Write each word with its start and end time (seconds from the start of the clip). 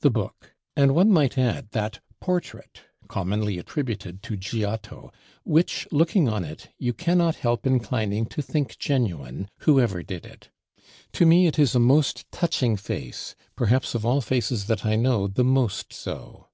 The 0.00 0.10
Book; 0.10 0.56
and 0.74 0.92
one 0.92 1.12
might 1.12 1.38
add 1.38 1.70
that 1.70 2.00
Portrait 2.20 2.80
commonly 3.06 3.58
attributed 3.58 4.24
to 4.24 4.36
Giotto, 4.36 5.12
which, 5.44 5.86
looking 5.92 6.28
on 6.28 6.42
it, 6.44 6.70
you 6.78 6.92
cannot 6.92 7.36
help 7.36 7.64
inclining 7.64 8.26
to 8.26 8.42
think 8.42 8.76
genuine, 8.80 9.48
whoever 9.58 10.02
did 10.02 10.26
it. 10.26 10.50
To 11.12 11.26
me 11.26 11.46
it 11.46 11.60
is 11.60 11.76
a 11.76 11.78
most 11.78 12.28
touching 12.32 12.76
face; 12.76 13.36
perhaps 13.54 13.94
of 13.94 14.04
all 14.04 14.20
faces 14.20 14.66
that 14.66 14.84
I 14.84 14.96
know, 14.96 15.28
the 15.28 15.44
most 15.44 15.92
so. 15.92 16.48